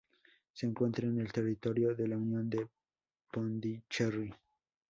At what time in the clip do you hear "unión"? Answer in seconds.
2.17-2.49